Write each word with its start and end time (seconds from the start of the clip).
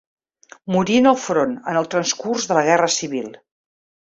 Morí 0.75 0.95
en 1.01 1.09
el 1.11 1.19
front, 1.25 1.53
en 1.73 1.79
el 1.83 1.91
transcurs 1.93 2.51
de 2.53 2.59
la 2.61 2.65
Guerra 2.71 2.91
Civil. 2.99 3.31